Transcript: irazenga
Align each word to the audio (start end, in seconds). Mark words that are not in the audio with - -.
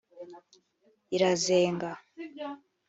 irazenga 1.15 1.89